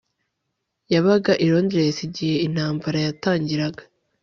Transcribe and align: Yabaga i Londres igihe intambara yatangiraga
Yabaga 0.93 1.31
i 1.43 1.45
Londres 1.51 1.95
igihe 2.07 2.35
intambara 2.47 2.97
yatangiraga 3.07 3.81